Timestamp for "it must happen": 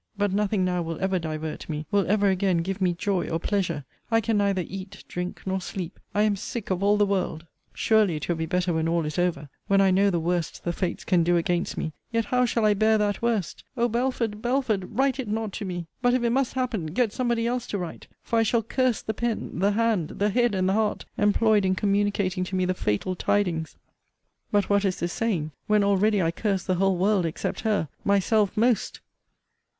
16.23-16.87